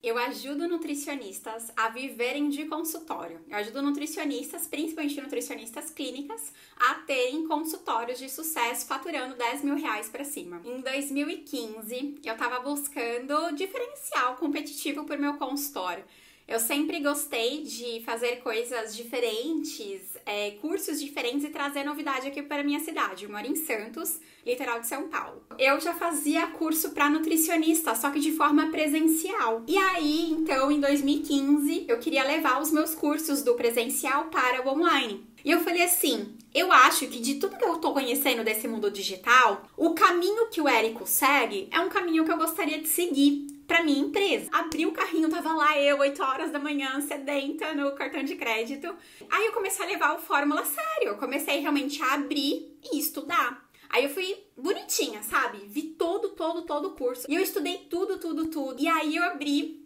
Eu 0.00 0.16
ajudo 0.16 0.68
nutricionistas 0.68 1.72
a 1.76 1.88
viverem 1.88 2.48
de 2.48 2.66
consultório. 2.66 3.40
Eu 3.48 3.56
ajudo 3.56 3.82
nutricionistas, 3.82 4.68
principalmente 4.68 5.20
nutricionistas 5.20 5.90
clínicas, 5.90 6.52
a 6.76 6.94
terem 7.00 7.48
consultórios 7.48 8.20
de 8.20 8.28
sucesso 8.28 8.86
faturando 8.86 9.34
10 9.34 9.64
mil 9.64 9.74
reais 9.74 10.08
para 10.08 10.22
cima. 10.22 10.62
Em 10.64 10.80
2015, 10.80 12.20
eu 12.24 12.32
estava 12.32 12.60
buscando 12.60 13.50
diferencial 13.56 14.36
competitivo 14.36 15.04
para 15.04 15.16
meu 15.16 15.34
consultório. 15.34 16.04
Eu 16.48 16.58
sempre 16.58 16.98
gostei 17.00 17.62
de 17.62 18.02
fazer 18.06 18.36
coisas 18.36 18.96
diferentes, 18.96 20.16
é, 20.24 20.52
cursos 20.52 20.98
diferentes 20.98 21.44
e 21.44 21.50
trazer 21.50 21.84
novidade 21.84 22.26
aqui 22.26 22.42
para 22.42 22.64
minha 22.64 22.80
cidade. 22.80 23.24
Eu 23.24 23.30
moro 23.30 23.46
em 23.46 23.54
Santos, 23.54 24.18
litoral 24.46 24.80
de 24.80 24.86
São 24.86 25.08
Paulo. 25.08 25.42
Eu 25.58 25.78
já 25.78 25.92
fazia 25.92 26.46
curso 26.46 26.92
para 26.92 27.10
nutricionista, 27.10 27.94
só 27.94 28.10
que 28.10 28.18
de 28.18 28.32
forma 28.32 28.70
presencial. 28.70 29.62
E 29.68 29.76
aí, 29.76 30.30
então, 30.30 30.72
em 30.72 30.80
2015, 30.80 31.84
eu 31.86 31.98
queria 31.98 32.24
levar 32.24 32.62
os 32.62 32.72
meus 32.72 32.94
cursos 32.94 33.42
do 33.42 33.54
presencial 33.54 34.30
para 34.30 34.66
o 34.66 34.70
online. 34.70 35.28
E 35.48 35.50
eu 35.50 35.60
falei 35.60 35.82
assim: 35.82 36.36
eu 36.54 36.70
acho 36.70 37.06
que 37.08 37.18
de 37.18 37.36
tudo 37.36 37.56
que 37.56 37.64
eu 37.64 37.78
tô 37.78 37.94
conhecendo 37.94 38.44
desse 38.44 38.68
mundo 38.68 38.90
digital, 38.90 39.66
o 39.78 39.94
caminho 39.94 40.50
que 40.50 40.60
o 40.60 40.68
Érico 40.68 41.06
segue 41.06 41.70
é 41.72 41.80
um 41.80 41.88
caminho 41.88 42.22
que 42.22 42.30
eu 42.30 42.36
gostaria 42.36 42.78
de 42.78 42.86
seguir 42.86 43.46
para 43.66 43.82
minha 43.82 43.98
empresa. 43.98 44.50
Abri 44.52 44.84
o 44.84 44.92
carrinho, 44.92 45.30
tava 45.30 45.54
lá 45.54 45.80
eu, 45.80 46.00
8 46.00 46.22
horas 46.22 46.52
da 46.52 46.58
manhã, 46.58 47.00
sedenta 47.00 47.72
no 47.72 47.92
cartão 47.92 48.22
de 48.22 48.36
crédito. 48.36 48.94
Aí 49.30 49.46
eu 49.46 49.52
comecei 49.52 49.86
a 49.86 49.88
levar 49.88 50.16
o 50.16 50.18
fórmula 50.18 50.66
sério. 50.66 51.12
Eu 51.12 51.16
comecei 51.16 51.60
realmente 51.60 52.02
a 52.02 52.12
abrir 52.12 52.78
e 52.92 52.98
estudar. 52.98 53.66
Aí 53.88 54.04
eu 54.04 54.10
fui 54.10 54.36
bonitinha, 54.54 55.22
sabe? 55.22 55.62
Vi 55.66 55.82
todo, 55.82 56.28
todo, 56.30 56.60
todo 56.66 56.88
o 56.88 56.94
curso. 56.94 57.24
E 57.26 57.34
eu 57.34 57.40
estudei 57.40 57.86
tudo, 57.88 58.18
tudo, 58.18 58.48
tudo. 58.48 58.82
E 58.82 58.86
aí 58.86 59.16
eu 59.16 59.22
abri 59.22 59.82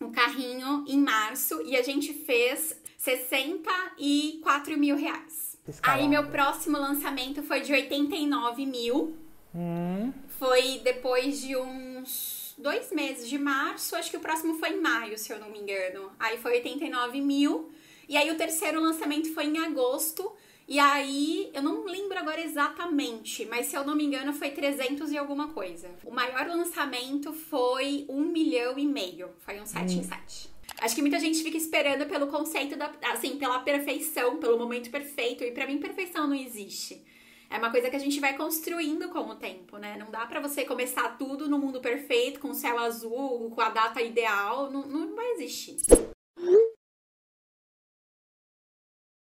o 0.00 0.12
carrinho 0.12 0.84
em 0.86 1.00
março 1.00 1.60
e 1.62 1.76
a 1.76 1.82
gente 1.82 2.12
fez 2.12 2.83
64 3.04 4.78
mil 4.78 4.96
reais. 4.96 5.58
Aí 5.82 6.08
meu 6.08 6.26
próximo 6.28 6.78
lançamento 6.78 7.42
foi 7.42 7.60
de 7.60 7.72
89 7.72 8.64
mil. 8.64 9.14
Hum. 9.54 10.10
Foi 10.38 10.80
depois 10.82 11.42
de 11.42 11.54
uns 11.54 12.54
dois 12.56 12.90
meses 12.92 13.28
de 13.28 13.38
março, 13.38 13.94
acho 13.94 14.10
que 14.10 14.16
o 14.16 14.20
próximo 14.20 14.54
foi 14.58 14.70
em 14.70 14.80
maio, 14.80 15.18
se 15.18 15.30
eu 15.32 15.38
não 15.38 15.50
me 15.50 15.58
engano. 15.58 16.10
Aí 16.18 16.38
foi 16.38 16.54
89 16.54 17.20
mil. 17.20 17.70
E 18.08 18.16
aí 18.16 18.30
o 18.30 18.36
terceiro 18.36 18.80
lançamento 18.80 19.32
foi 19.34 19.44
em 19.44 19.58
agosto. 19.58 20.32
E 20.66 20.78
aí, 20.78 21.50
eu 21.52 21.62
não 21.62 21.84
lembro 21.84 22.18
agora 22.18 22.40
exatamente, 22.40 23.44
mas 23.44 23.66
se 23.66 23.76
eu 23.76 23.84
não 23.84 23.94
me 23.94 24.02
engano 24.02 24.32
foi 24.32 24.50
300 24.50 25.12
e 25.12 25.18
alguma 25.18 25.48
coisa. 25.48 25.90
O 26.02 26.10
maior 26.10 26.46
lançamento 26.46 27.34
foi 27.34 28.06
um 28.08 28.24
milhão 28.24 28.78
e 28.78 28.86
meio. 28.86 29.28
Foi 29.40 29.60
um 29.60 29.66
7 29.66 29.94
hum. 29.94 30.00
em 30.00 30.02
7. 30.02 30.53
Acho 30.84 30.96
que 30.96 31.00
muita 31.00 31.18
gente 31.18 31.42
fica 31.42 31.56
esperando 31.56 32.04
pelo 32.04 32.26
conceito 32.26 32.76
da, 32.76 32.92
assim, 33.10 33.38
pela 33.38 33.58
perfeição, 33.60 34.36
pelo 34.36 34.58
momento 34.58 34.90
perfeito. 34.90 35.42
E 35.42 35.50
para 35.50 35.66
mim, 35.66 35.78
perfeição 35.78 36.26
não 36.26 36.34
existe. 36.34 37.02
É 37.48 37.56
uma 37.56 37.70
coisa 37.70 37.88
que 37.88 37.96
a 37.96 37.98
gente 37.98 38.20
vai 38.20 38.36
construindo 38.36 39.08
com 39.08 39.20
o 39.20 39.34
tempo, 39.34 39.78
né? 39.78 39.96
Não 39.98 40.10
dá 40.10 40.26
para 40.26 40.40
você 40.40 40.62
começar 40.62 41.16
tudo 41.16 41.48
no 41.48 41.58
mundo 41.58 41.80
perfeito, 41.80 42.38
com 42.38 42.50
o 42.50 42.54
céu 42.54 42.78
azul, 42.78 43.50
com 43.50 43.62
a 43.62 43.70
data 43.70 44.02
ideal. 44.02 44.70
Não, 44.70 44.86
não 44.86 45.16
vai 45.16 45.30
existir. 45.30 45.78